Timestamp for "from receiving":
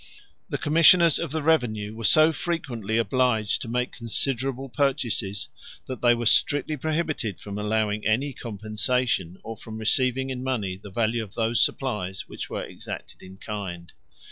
9.57-10.31